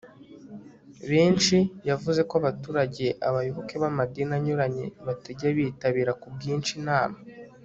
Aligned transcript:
benshi. 1.09 1.57
yavuze 1.89 2.21
ko 2.29 2.33
abaturage, 2.41 3.05
abayoboke 3.27 3.73
b'amadini 3.81 4.33
anyuranye 4.37 4.85
batajya 5.05 5.47
bitabira 5.57 6.11
ku 6.21 6.27
bwinshi 6.37 6.71
inama 6.81 7.17